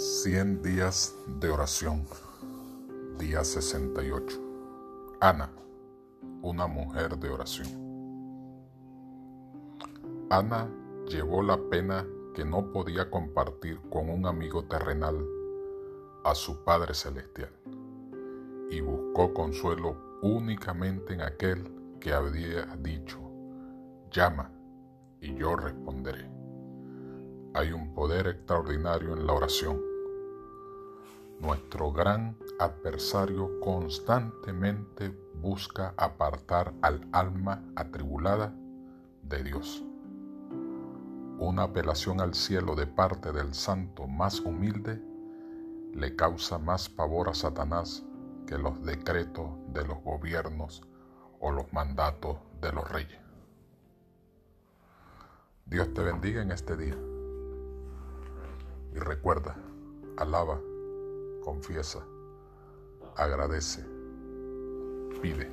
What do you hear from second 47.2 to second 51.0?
a Satanás que los decretos de los gobiernos